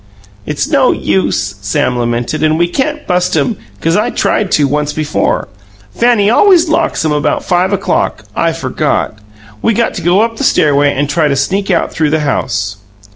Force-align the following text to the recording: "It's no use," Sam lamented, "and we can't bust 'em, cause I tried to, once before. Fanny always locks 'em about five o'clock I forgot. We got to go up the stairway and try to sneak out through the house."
"It's 0.47 0.67
no 0.67 0.91
use," 0.91 1.53
Sam 1.61 1.95
lamented, 1.95 2.41
"and 2.41 2.57
we 2.57 2.67
can't 2.67 3.05
bust 3.05 3.37
'em, 3.37 3.57
cause 3.81 3.95
I 3.95 4.09
tried 4.09 4.49
to, 4.53 4.67
once 4.67 4.93
before. 4.93 5.47
Fanny 5.95 6.27
always 6.27 6.67
locks 6.69 7.05
'em 7.05 7.11
about 7.11 7.45
five 7.45 7.71
o'clock 7.71 8.23
I 8.35 8.51
forgot. 8.51 9.19
We 9.61 9.73
got 9.75 9.93
to 9.93 10.01
go 10.01 10.21
up 10.21 10.37
the 10.37 10.43
stairway 10.43 10.91
and 10.91 11.07
try 11.07 11.27
to 11.27 11.35
sneak 11.35 11.69
out 11.69 11.91
through 11.93 12.09
the 12.09 12.21
house." 12.21 12.77